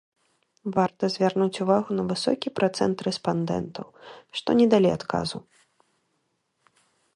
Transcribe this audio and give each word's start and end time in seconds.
Варта 0.77 1.03
звярнуць 1.15 1.61
увагу 1.65 1.89
на 1.97 2.03
высокі 2.13 2.53
працэнт 2.61 2.97
рэспандэнтаў, 3.09 3.87
што 4.39 4.49
не 4.63 4.67
далі 4.75 4.89
адказу. 4.97 5.37